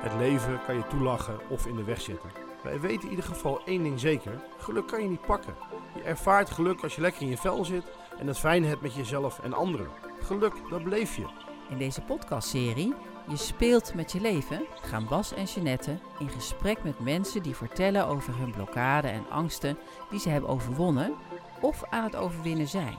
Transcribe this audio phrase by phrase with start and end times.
[0.00, 2.30] Het leven kan je toelachen of in de weg zitten.
[2.62, 5.54] Wij weten in ieder geval één ding zeker: geluk kan je niet pakken.
[5.94, 7.84] Je ervaart geluk als je lekker in je vel zit
[8.18, 9.88] en het fijn hebt met jezelf en anderen.
[10.20, 11.26] Geluk, dat beleef je.
[11.68, 12.94] In deze podcastserie
[13.28, 18.06] Je speelt met je leven gaan Bas en Jeanette in gesprek met mensen die vertellen
[18.06, 19.78] over hun blokkade en angsten
[20.10, 21.14] die ze hebben overwonnen
[21.60, 22.96] of aan het overwinnen zijn.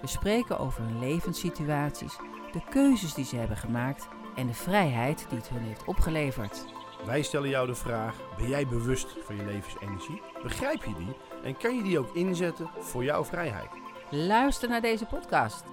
[0.00, 2.16] We spreken over hun levenssituaties,
[2.52, 4.08] de keuzes die ze hebben gemaakt
[4.38, 6.64] en de vrijheid die het hun heeft opgeleverd.
[7.06, 10.20] Wij stellen jou de vraag: ben jij bewust van je levensenergie?
[10.42, 13.70] Begrijp je die en kan je die ook inzetten voor jouw vrijheid?
[14.10, 15.64] Luister naar deze podcast.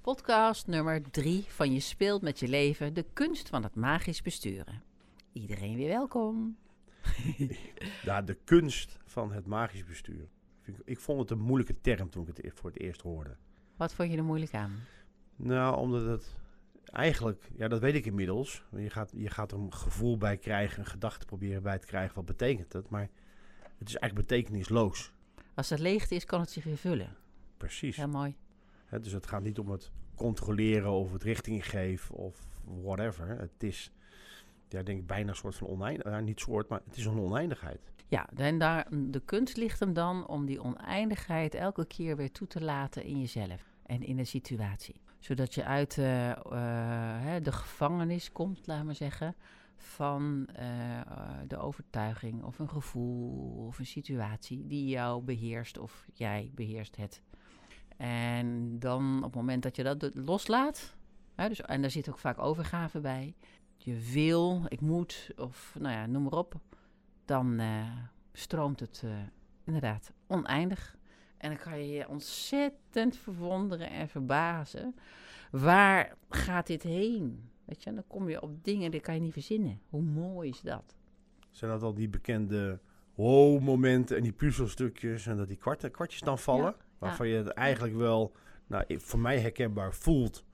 [0.00, 4.82] Podcast nummer 3 van Je speelt met je leven, de kunst van het magisch besturen.
[5.32, 6.56] Iedereen weer welkom.
[8.02, 10.28] Ja, de kunst van het magisch bestuur.
[10.60, 13.36] Vind ik- vond het een moeilijke term toen ik het voor het eerst hoorde.
[13.76, 14.72] Wat vond je er moeilijk aan?
[15.36, 16.34] Nou, omdat het
[16.94, 18.64] eigenlijk, ja, dat weet ik inmiddels.
[18.76, 22.14] Je gaat, je gaat er een gevoel bij krijgen, een gedachte proberen bij te krijgen.
[22.14, 22.88] Wat betekent het?
[22.88, 23.08] Maar
[23.78, 25.12] het is eigenlijk betekenisloos.
[25.54, 27.16] Als het leegte is, kan het zich weer vullen.
[27.56, 27.96] Precies.
[27.96, 28.36] Heel mooi.
[29.00, 33.38] Dus het gaat niet om het controleren of het richting geven of whatever.
[33.38, 33.92] Het is,
[34.68, 36.24] ja, denk ik, bijna een soort van oneindigheid.
[36.24, 37.92] niet soort, maar het is een oneindigheid.
[38.08, 42.46] Ja, en daar, de kunst ligt hem dan om die oneindigheid elke keer weer toe
[42.46, 45.00] te laten in jezelf en in de situatie.
[45.24, 49.36] Zodat je uit eh, eh, de gevangenis komt, laat maar zeggen,
[49.76, 51.06] van eh, eh,
[51.46, 57.22] de overtuiging of een gevoel of een situatie die jou beheerst of jij beheerst het.
[57.96, 60.96] En dan op het moment dat je dat loslaat,
[61.34, 63.34] hè, dus, en daar zit ook vaak overgave bij,
[63.76, 66.54] je wil, ik moet, of nou ja, noem maar op,
[67.24, 67.60] dan
[68.32, 69.04] stroomt het
[69.64, 70.96] inderdaad oneindig.
[71.36, 74.94] En dan kan je je ontzettend verwonderen en verbazen.
[75.50, 77.50] Waar gaat dit heen?
[77.64, 79.80] Weet je, dan kom je op dingen die kan je niet verzinnen.
[79.88, 80.94] Hoe mooi is dat?
[81.50, 82.78] Zijn dat al die bekende
[83.14, 86.74] wow-momenten en die puzzelstukjes en dat die kwart, kwartjes dan vallen?
[86.98, 88.32] Waarvan je het eigenlijk wel,
[88.66, 90.44] nou, voor mij herkenbaar voelt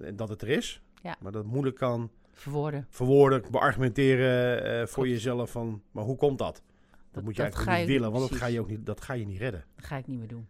[0.00, 0.82] eh, dat het er is.
[1.02, 1.16] Ja.
[1.20, 2.86] Maar dat het moeilijk kan Verwoorden.
[2.88, 6.62] verwoorden, beargumenteren eh, voor jezelf van, maar hoe komt dat?
[7.12, 9.12] Dat, moet je dat eigenlijk niet willen, want dat ga, je ook niet, dat ga
[9.12, 9.64] je niet redden.
[9.74, 10.48] Dat ga ik niet meer doen.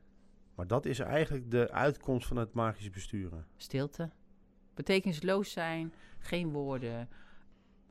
[0.55, 3.47] Maar dat is eigenlijk de uitkomst van het magisch besturen.
[3.57, 4.11] Stilte.
[4.75, 5.93] Betekenisloos zijn.
[6.19, 7.09] Geen woorden.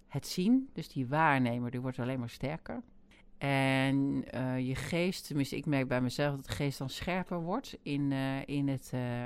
[0.08, 2.84] Het zien, dus die waarnemer, die wordt alleen maar sterker.
[3.38, 7.78] En eh, je geest, tenminste ik merk bij mezelf dat de geest dan scherper wordt
[7.82, 9.26] in, eh, in het, eh,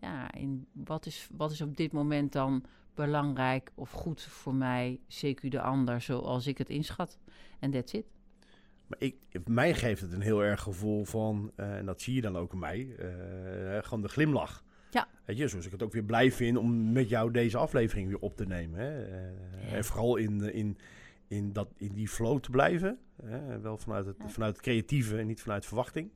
[0.00, 2.64] ja, in wat is, wat is op dit moment dan
[2.94, 7.18] belangrijk of goed voor mij, CQ de ander, zoals ik het inschat.
[7.58, 8.06] En that's it.
[8.92, 12.20] Maar ik, mij geeft het een heel erg gevoel van, eh, en dat zie je
[12.20, 14.64] dan ook in mij, eh, gewoon de glimlach.
[14.90, 15.08] Ja.
[15.24, 18.18] Weet je, zoals ik het ook weer blij vind om met jou deze aflevering weer
[18.18, 18.80] op te nemen.
[18.80, 19.04] Hè?
[19.76, 20.78] En vooral in, in,
[21.28, 22.98] in, dat, in die flow te blijven.
[23.22, 23.60] Hè?
[23.60, 24.28] Wel vanuit het, Ja.
[24.28, 26.12] vanuit het creatieve en niet vanuit verwachting.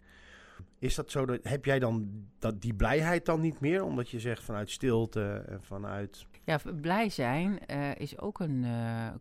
[0.78, 1.26] Is dat zo?
[1.26, 3.84] Dat, heb jij dan dat, die blijheid dan niet meer?
[3.84, 6.26] Omdat je zegt vanuit stilte en vanuit...
[6.44, 7.66] Ja, blij zijn
[7.96, 8.64] is ook een,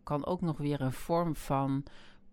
[0.02, 1.84] kan ook nog weer een vorm van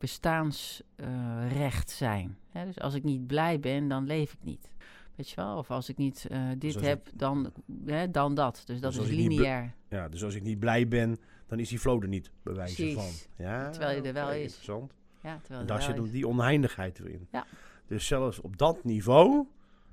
[0.04, 2.38] bestaansrecht zijn.
[2.52, 4.72] Hè, dus als ik niet blij ben, dan leef ik niet.
[5.16, 5.58] Weet je wel?
[5.58, 7.52] Of als ik niet eh, dit als heb, dan,
[7.86, 8.64] hè, dan dat.
[8.66, 9.74] Dus dat Dus is lineair.
[9.90, 12.76] Ja, dus als ik niet blij ben, dan is die flow er niet, bij wijze
[12.76, 12.96] Precies.
[12.96, 13.46] van.
[13.46, 14.42] Ja, Terwijl je er wel is.
[14.44, 14.94] Interessant.
[15.22, 16.00] Ja, terwijl En daar zit is.
[16.00, 17.28] ook die oneindigheid weer in.
[17.32, 17.46] Ja.
[17.88, 19.46] Dus zelfs op dat niveau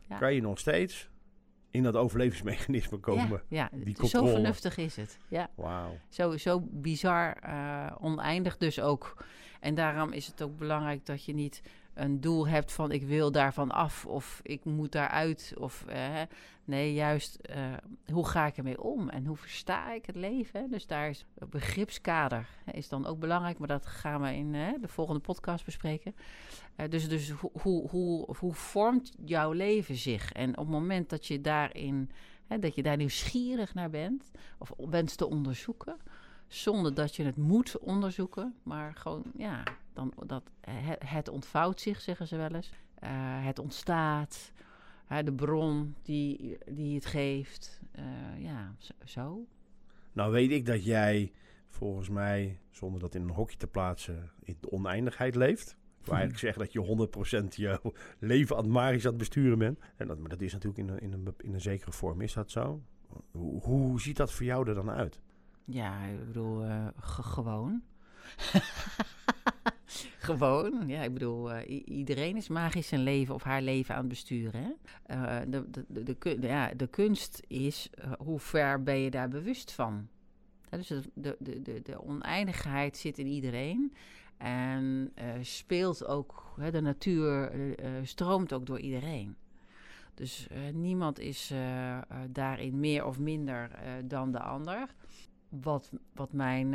[0.09, 0.19] Ja.
[0.19, 1.10] kan je nog steeds
[1.71, 3.43] in dat overlevingsmechanisme komen.
[3.49, 5.19] Ja, ja Die zo vernuftig is het.
[5.29, 5.51] Ja.
[5.55, 5.99] Wauw.
[6.09, 9.25] Zo, zo bizar eh, oneindig dus ook.
[9.61, 11.63] En daarom is het ook belangrijk dat je niet
[12.01, 15.55] een doel hebt van ik wil daarvan af of ik moet daaruit.
[15.59, 16.21] Of, eh,
[16.65, 17.73] nee, juist eh,
[18.13, 20.71] hoe ga ik ermee om en hoe versta ik het leven.
[20.71, 24.69] Dus daar is het begripskader is dan ook belangrijk, maar dat gaan we in eh,
[24.81, 26.15] de volgende podcast bespreken.
[26.89, 30.33] Dus dus hoe, hoe, hoe, vormt jouw leven zich?
[30.33, 32.11] En op het moment dat je daarin,
[32.61, 35.97] dat je daar nieuwsgierig naar bent of wenst te onderzoeken,
[36.47, 42.01] zonder dat je het moet onderzoeken, maar gewoon, ja, dan, dat, het, het ontvouwt zich,
[42.01, 42.71] zeggen ze wel eens.
[42.95, 43.11] Eh,
[43.45, 44.53] het ontstaat,
[45.25, 48.05] de bron die, die het geeft, eh,
[48.39, 49.47] ja, zo.
[50.13, 51.33] Nou weet ik dat jij
[51.69, 55.77] volgens mij, zonder dat in een hokje te plaatsen, in de oneindigheid leeft.
[55.99, 56.81] Ik wil eigenlijk zeggen dat je
[57.45, 57.81] 100% je
[58.19, 59.79] leven aan het magisch aan het besturen bent.
[59.97, 62.21] En dat, maar dat is natuurlijk in een, in, een, in een zekere vorm.
[62.21, 62.83] Is dat zo?
[63.31, 65.21] Hoe, hoe ziet dat voor jou er dan uit?
[65.65, 67.83] Ja, ik bedoel, eh, ge- gewoon.
[70.31, 74.09] gewoon, ja, ik bedoel, eh, iedereen is magisch zijn leven of haar leven aan het
[74.09, 74.63] besturen.
[74.63, 74.71] Hè?
[75.03, 79.73] Eh, de, de, de, ja, de kunst is, eh, hoe ver ben je daar bewust
[79.73, 80.09] van?
[80.71, 83.95] dus de, de, de, de oneindigheid zit in iedereen.
[84.37, 87.53] En speelt ook, hè, de natuur
[88.03, 89.37] stroomt ook door iedereen.
[90.15, 91.53] Dus niemand is
[92.31, 93.71] daarin meer of minder
[94.05, 94.95] dan de ander.
[95.51, 96.75] Wat, wat mijn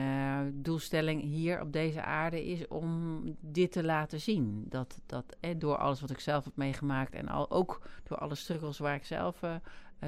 [0.62, 4.66] doelstelling hier op deze aarde is om dit te laten zien.
[4.70, 8.78] Dat, dat door alles wat ik zelf heb meegemaakt en al, ook door alle struggles
[8.78, 9.40] waar ik zelf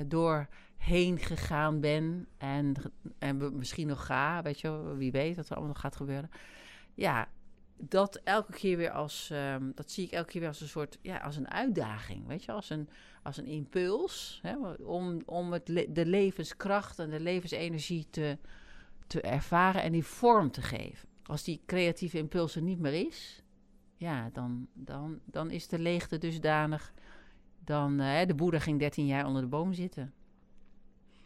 [0.08, 2.28] doorheen gegaan ben.
[2.38, 2.75] En,
[3.19, 6.30] en misschien nog ga, weet je, wie weet wat er allemaal nog gaat gebeuren.
[6.94, 7.28] Ja,
[7.77, 10.97] dat elke keer weer als, um, dat zie ik elke keer weer als een soort,
[11.01, 12.89] ja, als een uitdaging, weet je, als een,
[13.24, 18.38] als een impuls, hè, om, om het de levenskracht en de levensenergie te,
[19.07, 21.09] te ervaren en die vorm te geven.
[21.24, 23.44] Als die creatieve impuls er niet meer is,
[23.95, 26.94] ja, dan, dan, dan is de leegte dusdanig,
[27.63, 30.13] dan, uh, de boeddha ging 13 jaar onder de boom zitten.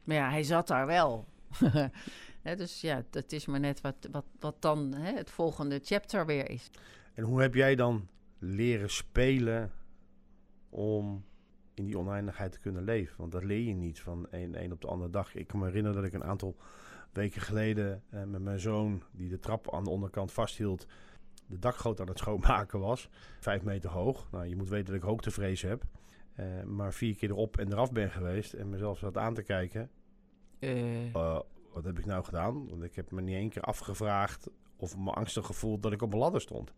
[0.04, 1.28] Maar ja, hij zat daar wel.
[2.42, 6.70] dus ja, dat is maar net wat, wat, wat dan het volgende chapter weer is.
[7.14, 8.08] En hoe heb jij dan
[8.40, 9.72] leren spelen
[10.70, 11.26] om
[11.74, 13.16] in die oneindigheid te kunnen leven?
[13.18, 15.36] Want dat leer je niet van een, een op de andere dag.
[15.36, 16.56] Ik kan me herinneren dat ik een aantal
[17.12, 20.88] weken geleden eh, met mijn zoon, die de trap aan de onderkant vasthield,
[21.48, 23.10] de dakgoot aan het schoonmaken was.
[23.40, 24.28] Vijf meter hoog.
[24.32, 25.84] Nou, je moet weten dat ik hoogtevrees heb.
[26.40, 29.90] Uh, maar vier keer erop en eraf ben geweest en mezelf zat aan te kijken.
[30.60, 31.40] Uh,
[31.74, 32.70] wat heb ik nou gedaan?
[32.70, 36.14] Want ik heb me niet één keer afgevraagd of me angstig gevoeld dat ik op
[36.14, 36.74] een ladder stond.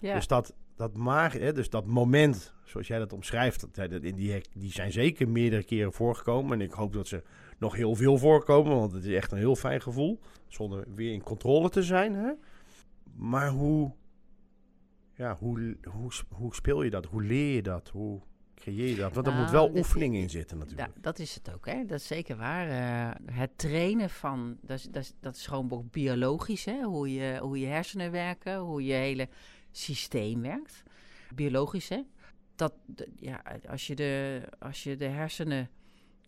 [0.00, 0.14] Ja.
[0.14, 4.72] Dus dat, dat, maar, hè, dus dat moment, zoals jij dat omschrijft, dat, die, die
[4.72, 6.52] zijn zeker meerdere keren voorgekomen.
[6.52, 7.22] En ik hoop dat ze
[7.58, 10.20] nog heel veel voorkomen, want het is echt een heel fijn gevoel.
[10.48, 12.14] Zonder weer in controle te zijn.
[12.14, 12.32] Hè?
[13.16, 13.92] Maar hoe,
[15.14, 17.06] ja, hoe, hoe, hoe speel je dat?
[17.06, 17.88] Hoe leer je dat?
[17.88, 18.20] Hoe,
[18.60, 19.14] creëer dat?
[19.14, 20.88] Want er moet wel nou, oefening in zitten natuurlijk.
[20.94, 21.84] Ja, dat is het ook, hè?
[21.84, 22.68] dat is zeker waar.
[22.68, 26.82] Uh, het trainen van, dat is, dat is, dat is gewoon biologisch, hè?
[26.82, 29.28] Hoe, je, hoe je hersenen werken, hoe je hele
[29.70, 30.82] systeem werkt.
[31.34, 32.02] Biologisch, hè?
[32.54, 32.72] Dat,
[33.16, 35.70] ja, als, je de, als je de hersenen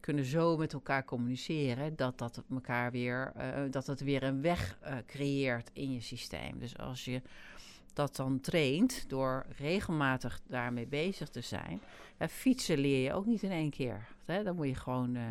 [0.01, 4.79] kunnen zo met elkaar communiceren, dat dat elkaar weer, uh, dat het weer een weg
[4.83, 6.59] uh, creëert in je systeem.
[6.59, 7.23] Dus als je
[7.93, 11.81] dat dan traint door regelmatig daarmee bezig te zijn.
[12.19, 14.09] Fietsen leer je ook niet in één keer.
[14.25, 14.43] Hè?
[14.43, 15.23] Dan moet je gewoon uh,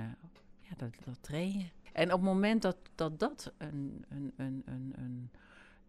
[0.60, 1.72] ja, dat, dat trainen.
[1.94, 5.30] En op het moment dat dat, dat een, een, een, een, een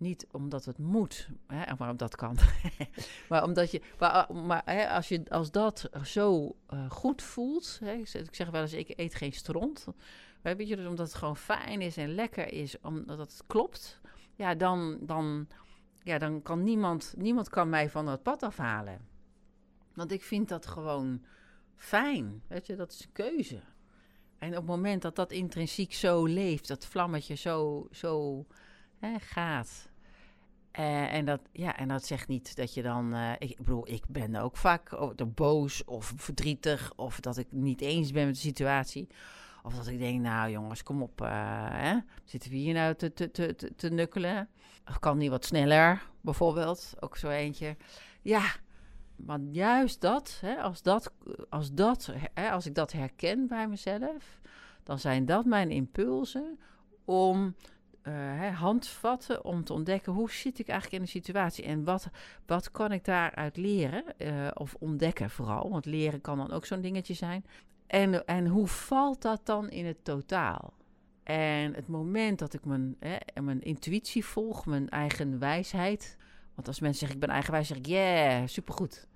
[0.03, 2.37] niet omdat het moet, hè, maar dat kan,
[3.29, 7.93] maar omdat je, maar, maar hè, als je als dat zo uh, goed voelt, hè,
[7.93, 9.87] ik zeg wel eens, ik eet geen stront,
[10.43, 14.01] weet je, dus omdat het gewoon fijn is en lekker is, omdat het klopt,
[14.35, 15.47] ja, dan, dan,
[16.05, 19.01] ja, dan kan niemand, niemand kan mij van dat pad afhalen.
[19.95, 21.25] Want ik vind dat gewoon
[21.77, 22.43] fijn.
[22.47, 23.61] Weet je, dat is een keuze.
[24.39, 28.45] En op het moment dat dat intrinsiek zo leeft, dat vlammetje zo, zo
[28.99, 29.91] hè, gaat.
[30.79, 33.15] Uh, en, dat, ja, en dat zegt niet dat je dan.
[33.15, 36.93] Uh, ik bedoel, ik ben ook vaak boos of verdrietig.
[36.97, 39.09] Of dat ik niet eens ben met de situatie.
[39.62, 41.20] Of dat ik denk, nou jongens, kom op.
[41.20, 41.29] Uh,
[41.70, 41.99] hè?
[42.25, 44.49] Zitten we hier nou te, te, te, te nukkelen?
[45.00, 46.94] Kan niet wat sneller, bijvoorbeeld.
[47.00, 47.76] Ook zo eentje.
[48.23, 48.43] Ja,
[49.17, 51.12] maar juist dat, hè, als, dat
[51.49, 54.41] als, dat hè, als ik dat herken bij mezelf,
[54.82, 56.58] dan zijn dat mijn impulsen
[57.05, 57.55] om
[58.03, 62.10] uh, handvatten om te ontdekken hoe zit ik eigenlijk in de situatie en wat,
[62.46, 66.81] wat kan ik daaruit leren uh, of ontdekken vooral, want leren kan dan ook zo'n
[66.81, 67.44] dingetje zijn.
[67.93, 70.72] En, en hoe valt dat dan in het totaal?
[71.22, 76.17] En het moment dat ik mijn, hè, mijn intuïtie volg, mijn eigen wijsheid.
[76.55, 79.08] Want als mensen zeggen ik ben eigenwijs, zeg ik yeah, supergoed.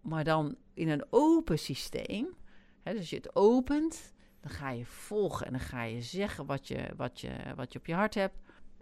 [0.00, 2.26] Maar dan in een open systeem.
[2.82, 6.46] Hè, dus als je het opent, dan ga je volgen en dan ga je zeggen
[6.46, 8.36] wat je, wat je, wat je op je hart hebt.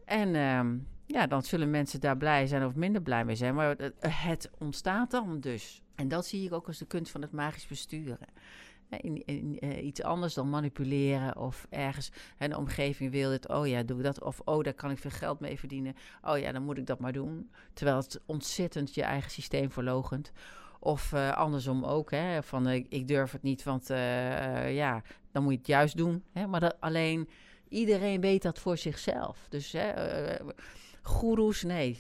[0.05, 3.55] En ehm, ja, dan zullen mensen daar blij zijn of minder blij mee zijn.
[3.55, 5.83] Maar het, het ontstaat dan dus.
[5.95, 8.29] En dat zie ik ook als de kunst van het magisch besturen
[9.01, 13.83] in, uh, iets anders dan manipuleren of ergens hè, de omgeving wil dit, oh ja,
[13.83, 14.23] doe dat.
[14.23, 15.95] Of oh, daar kan ik veel geld mee verdienen.
[16.23, 17.51] Oh ja, dan moet ik dat maar doen.
[17.73, 20.33] Terwijl het ontzettend je eigen systeem verlogent.
[20.81, 23.87] Of uh, andersom ook, hè, van uh, ik durf het niet, want
[24.69, 26.25] ja, dan moet je het juist doen.
[26.33, 27.29] Hè, maar dat, alleen
[27.69, 29.47] iedereen weet dat voor zichzelf.
[29.49, 29.93] Dus hè,
[31.03, 31.99] goeroes, nee,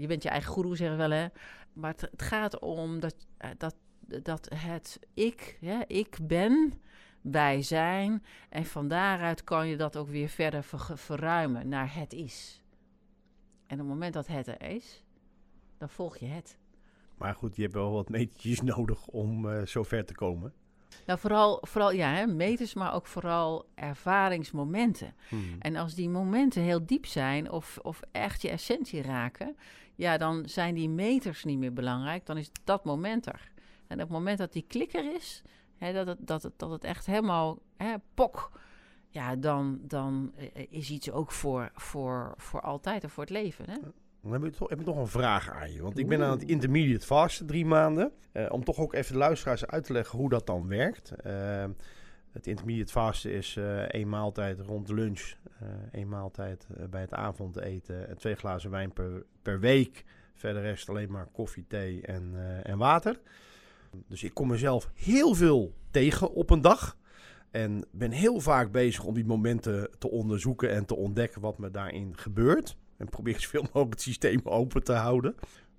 [0.00, 1.26] je bent je eigen goeroe, zeggen we wel, hè.
[1.72, 3.14] Maar het, het gaat om dat,
[3.56, 3.74] dat
[4.22, 6.72] dat het ik, ja, ik ben,
[7.20, 8.24] wij zijn.
[8.48, 12.62] En van daaruit kan je dat ook weer verder verruimen naar het is.
[13.66, 15.04] En op het moment dat het er is,
[15.78, 16.58] dan volg je het.
[17.16, 20.52] Maar goed, je hebt wel wat metertjes nodig om uh, zo ver te komen.
[21.06, 25.14] Nou, vooral, vooral ja, hè, meters, maar ook vooral ervaringsmomenten.
[25.28, 25.56] Hmm.
[25.58, 29.56] En als die momenten heel diep zijn of, of echt je essentie raken,
[29.94, 32.26] ja, dan zijn die meters niet meer belangrijk.
[32.26, 33.50] Dan is dat moment er.
[33.88, 35.42] En op het moment dat die klikker is,
[35.76, 38.50] hè, dat, het, dat, het, dat het echt helemaal hè, pok,
[39.08, 43.70] ja, dan, dan eh, is iets ook voor, voor, voor altijd en voor het leven.
[43.70, 43.76] Hè?
[44.22, 45.82] Dan heb ik, toch, heb ik nog een vraag aan je.
[45.82, 48.12] Want ik ben aan het intermediate fasten drie maanden.
[48.32, 51.10] Eh, om toch ook even de luisteraars uit te leggen hoe dat dan werkt.
[51.10, 51.64] Eh,
[52.32, 55.34] het intermediate fasten is eh één maaltijd rond lunch.
[55.60, 58.08] eh één maaltijd eh, bij het avondeten.
[58.08, 60.04] En twee glazen wijn per, per week.
[60.34, 63.20] Verder rest alleen maar koffie, thee en, eh, en water.
[64.06, 66.96] Dus ik kom mezelf heel veel tegen op een dag.
[67.50, 71.70] En ben heel vaak bezig om die momenten te onderzoeken en te ontdekken wat me
[71.70, 72.76] daarin gebeurt.
[72.96, 75.34] En probeer zoveel mogelijk het systeem open te houden.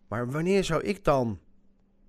[0.08, 1.40] Maar wanneer zou ik dan.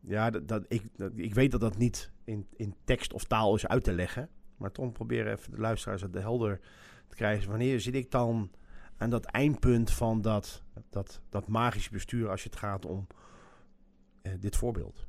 [0.06, 0.82] Ja, dat, ik,
[1.14, 4.28] ik weet dat dat niet in, in tekst of taal is uit te leggen.
[4.56, 6.60] Maar toch proberen even de luisteraars het helder
[7.08, 7.50] te krijgen.
[7.50, 8.50] Wanneer zit ik dan
[8.96, 13.06] aan dat eindpunt van dat, dat, dat magische bestuur als het gaat om
[14.22, 15.08] eh, dit voorbeeld?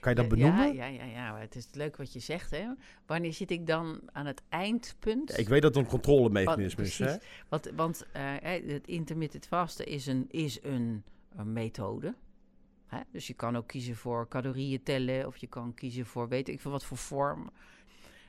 [0.00, 0.74] Kan je dat Ja, benoemen?
[0.74, 1.32] Ja, ja, ja, ja.
[1.32, 2.66] maar Het is leuk wat je zegt, hè.
[3.06, 5.38] Wanneer zit ik dan aan het eindpunt?
[5.38, 6.98] Ik weet dat het een controlemechanisme is.
[6.98, 7.16] Hè?
[7.74, 8.34] Want, eh,
[8.66, 11.02] het intermittent vasten is een, is een,
[11.36, 12.14] een methode.
[12.86, 13.00] Hè?
[13.12, 16.60] Dus je kan ook kiezen voor calorieën tellen of je kan kiezen voor weet ik
[16.60, 17.50] veel wat voor vorm.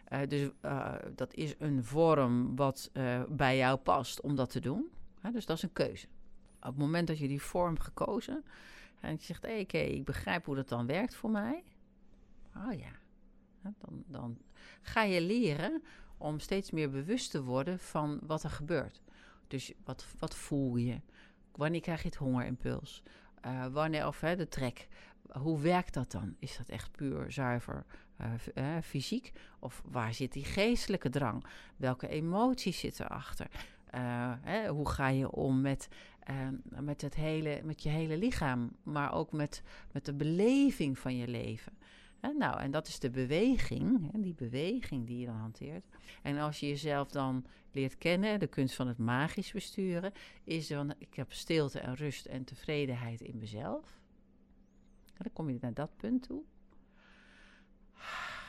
[0.09, 4.59] Eh, dus eh, dat is een vorm wat eh, bij jou past om dat te
[4.59, 4.89] doen.
[5.21, 5.31] Hè?
[5.31, 6.07] Dus dat is een keuze.
[6.59, 8.43] Op het moment dat je die vorm gekozen
[8.99, 11.63] en je zegt, oké, ik begrijp hoe dat dan werkt voor mij.
[12.55, 12.91] Oh ja,
[13.61, 14.37] dan, dan
[14.81, 15.83] ga je leren
[16.17, 19.01] om steeds meer bewust te worden van wat er gebeurt.
[19.47, 21.01] Dus wat, wat voel je?
[21.51, 23.03] Wanneer krijg je het hongerimpuls?
[23.41, 24.87] Eh, wanneer, of hè, de trek.
[25.31, 26.35] Hoe werkt dat dan?
[26.39, 29.31] Is dat echt puur zuiver eh, eh, fysiek?
[29.59, 31.45] Of waar zit die geestelijke drang?
[31.77, 33.47] Welke emoties zitten erachter?
[34.41, 35.87] Hè, hoe ga je om met,
[36.19, 36.47] eh,
[36.81, 41.27] met, het hele, met je hele lichaam, maar ook met, met de beleving van je
[41.27, 41.73] leven?
[42.19, 45.85] Hè, nou, en dat is de beweging, die beweging die je dan hanteert.
[46.21, 50.11] En als je jezelf dan leert kennen, de kunst van het magisch besturen,
[50.43, 53.99] is dan, ik heb stilte en rust en tevredenheid in mezelf.
[55.05, 56.41] En dan kom je naar dat punt toe.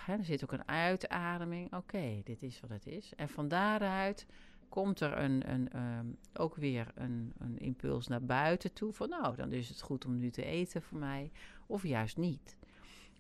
[0.06, 1.74] Er zit ook een uitademing.
[1.74, 3.14] Oké, dit is wat het is.
[3.14, 4.26] En van daaruit
[4.70, 8.92] komt er een, een, ehm, ook weer een, een impuls naar buiten toe.
[8.92, 11.32] Van nou, dan is het goed om nu te eten voor mij.
[11.66, 12.56] Of juist niet.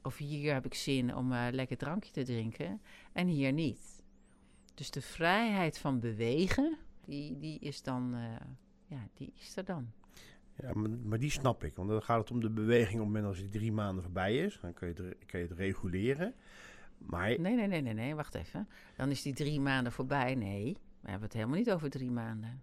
[0.02, 2.80] Of hier heb ik zin om een lekker drankje te drinken.
[3.12, 4.02] En hier niet.
[4.74, 8.46] Dus de vrijheid van bewegen, die, die is dan, eh,
[8.86, 9.90] ja, die is er dan.
[10.54, 11.76] Ja, maar, maar die snap ik.
[11.76, 14.36] Want dan gaat het om de beweging op het moment als die drie maanden voorbij
[14.36, 14.58] is.
[14.60, 16.34] Dan kun je het, kun je het reguleren.
[16.98, 18.68] Maar Nee, nee, nee, nee, nee, wacht even.
[18.96, 20.34] Dan is die drie maanden voorbij.
[20.34, 22.62] Nee, we hebben het helemaal niet over drie maanden.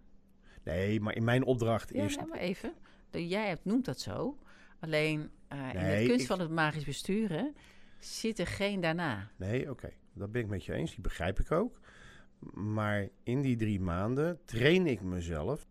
[0.64, 2.16] nee, maar in mijn opdracht Ja, is...
[2.16, 2.72] nee, maar even.
[3.10, 4.38] Jij hebt, noemt dat zo.
[4.80, 7.54] Alleen eh, in de kunst ik- van het magisch besturen
[7.98, 9.30] zit er geen daarna.
[9.36, 9.90] Nee, oké.
[10.12, 10.90] Dat ben ik met je eens.
[10.90, 11.80] Die begrijp ik ook.
[12.54, 15.66] Maar in die drie maanden train ik mezelf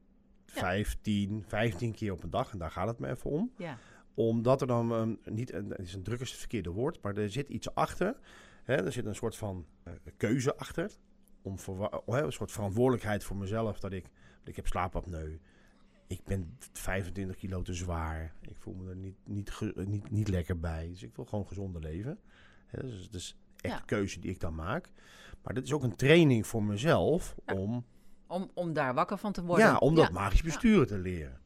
[0.45, 0.53] Ja.
[0.62, 2.51] 15, 15 keer op een dag.
[2.51, 3.51] En daar gaat het me even om.
[3.57, 3.77] Ja,
[4.13, 7.17] Omdat er dan een, niet, een, het is een druk is het verkeerde woord, maar
[7.17, 8.17] er zit iets achter.
[8.63, 10.91] Hè, er zit een soort van eh, keuze achter.
[11.48, 13.80] Om verwa- hè, een soort verantwoordelijkheid voor mezelf.
[13.80, 14.06] Dat ik,
[14.44, 15.39] ik heb slaapapneu.
[16.08, 18.34] Ik ben 25 kilo te zwaar.
[18.42, 20.88] Ik voel me er niet, niet, niet, niet lekker bij.
[20.88, 22.20] Dus ik wil gewoon gezonder leven.
[22.72, 23.84] Dus is echt Ja.
[23.86, 24.89] keuze die ik dan maak.
[25.44, 27.54] Maar dit is ook een training voor mezelf Ja.
[27.54, 27.86] om,
[28.27, 29.66] om, om daar wakker van te worden.
[29.66, 31.39] ja, om dat Ja, magisch besturen te leren.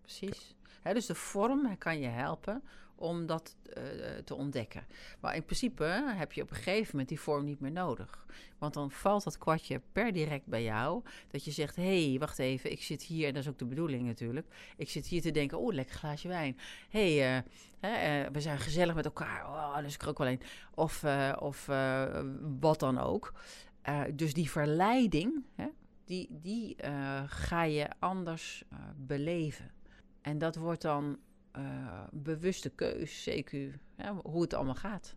[0.00, 0.54] Precies.
[0.82, 2.62] Hè, dus de vorm kan je helpen
[3.02, 3.82] om dat eh,
[4.24, 4.86] te ontdekken.
[5.20, 5.84] Maar in principe
[6.16, 8.26] heb je op een gegeven moment die vorm niet meer nodig.
[8.58, 11.02] Want dan valt dat kwartje per direct bij jou.
[11.30, 13.64] Dat je zegt, hé, hey, wacht even, ik zit hier, en dat is ook de
[13.64, 14.46] bedoeling natuurlijk.
[14.76, 16.58] Ik zit hier te denken, oh, lekker glaasje wijn.
[16.88, 17.44] Hé, hey,
[17.82, 19.46] eh, eh, we zijn gezellig met elkaar.
[19.46, 20.38] Oh, dus ik er ook.
[20.74, 21.04] Of,
[21.38, 22.24] of eh,
[22.60, 23.32] wat dan ook.
[24.14, 25.66] Dus die verleiding, hè,
[26.04, 26.76] die, die
[27.26, 28.64] ga je anders
[28.96, 29.70] beleven.
[30.20, 31.18] En dat wordt dan
[31.52, 33.52] eh, bewuste keus, CQ,
[33.96, 35.16] hè, hoe het allemaal gaat.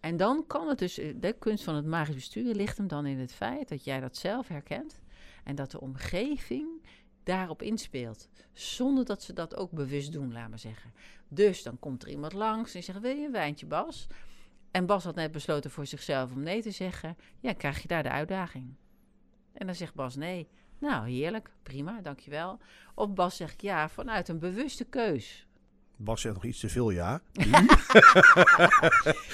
[0.00, 3.06] En dan kan het dus, eh, de kunst van het magisch besturen ligt hem dan
[3.06, 5.00] in het feit dat jij dat zelf herkent
[5.44, 6.68] en dat de omgeving
[7.22, 10.92] daarop inspeelt, zonder dat ze dat ook bewust doen, laat maar zeggen.
[11.28, 14.06] Dus dan komt er iemand langs en zegt, wil je een wijntje, Bas?
[14.70, 17.16] En Bas had net besloten voor zichzelf om nee te zeggen.
[17.40, 18.74] Ja, krijg je daar de uitdaging.
[19.52, 20.48] En dan zegt Bas nee.
[20.78, 22.58] Nou, heerlijk, prima, dankjewel.
[22.94, 25.45] Of Bas zegt ja vanuit een bewuste keus.
[25.96, 27.20] Bas zegt nog iets te veel ja.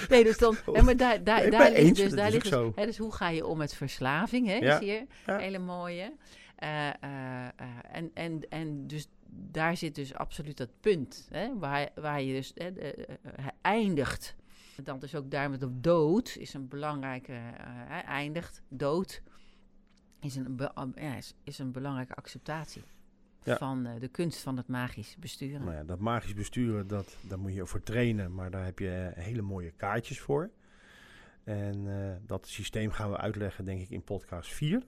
[0.08, 2.74] nee, dus dan, hè, maar daar, daar, Nee, daar ligt eens, dus, daar ligt dus,
[2.74, 5.38] hè, dus hoe ga je om met verslaving, hè, Ja, is hier ja.
[5.38, 6.12] hele mooie.
[6.62, 7.50] Eh, eh, eh,
[7.92, 12.52] en, en, en dus daar zit dus absoluut dat punt, hè, waar, waar je dus
[13.60, 14.36] eindigt.
[14.82, 17.40] Dan dus ook daar met de dood is een belangrijke,
[18.06, 19.22] eindigt, dood,
[20.20, 22.82] is een, be- is een belangrijke acceptatie.
[23.44, 23.56] Ja.
[23.56, 25.60] Van eh, de kunst van het magisch besturen.
[25.64, 28.34] Nou ja, dat magisch besturen, dat, daar moet je voor trainen.
[28.34, 30.50] Maar daar heb je eh, hele mooie kaartjes voor.
[31.44, 34.82] En eh, dat systeem gaan we uitleggen, denk ik, in podcast 4.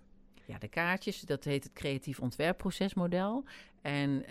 [0.46, 3.44] Ja, de kaartjes, dat heet het creatief ontwerpprocesmodel.
[3.82, 4.24] En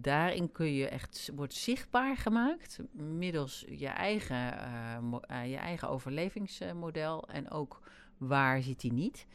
[0.00, 4.54] daarin kun je echt, wordt zichtbaar gemaakt middels je eigen,
[5.04, 7.80] mo- je eigen overlevingsmodel en ook
[8.16, 9.26] waar zit die niet.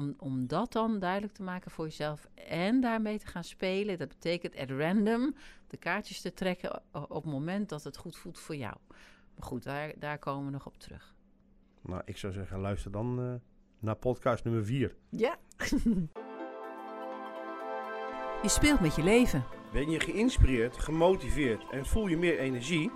[0.00, 3.98] Om, om dat dan duidelijk te maken voor jezelf en daarmee te gaan spelen.
[3.98, 5.34] Dat betekent at random
[5.66, 8.74] de kaartjes te trekken op het moment dat het goed voelt voor jou.
[9.34, 11.14] Maar goed, daar, daar komen we nog op terug.
[11.80, 13.34] Nou, ik zou zeggen, luister dan eh,
[13.78, 14.96] naar podcast nummer 4.
[15.08, 15.36] Ja.
[18.42, 19.44] je speelt met je leven.
[19.72, 22.90] Ben je geïnspireerd, gemotiveerd en voel je meer energie?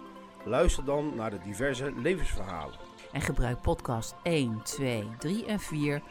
[0.44, 2.78] Luister dan naar de diverse levensverhalen.
[3.12, 6.02] En gebruik podcast 1, 2, 3 en 4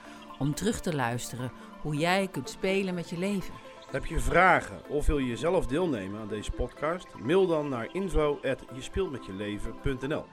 [0.43, 3.53] om terug te luisteren hoe jij kunt spelen met je leven.
[3.91, 7.07] Heb je vragen of wil je zelf deelnemen aan deze podcast?
[7.21, 10.25] Mail dan naar info@jespeeltmetjeleven.nl.